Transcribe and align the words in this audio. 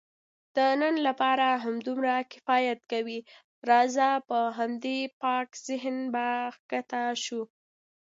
د 0.55 0.57
نن 0.81 0.95
لپاره 1.07 1.47
همدومره 1.63 2.15
کفایت 2.33 2.79
کوي، 2.91 3.19
راځه 3.69 4.09
په 4.29 4.39
همدې 4.57 4.99
پاک 5.21 5.47
ذهن 5.67 5.97
به 6.13 6.27
کښته 6.69 7.03
شو. 7.23 7.41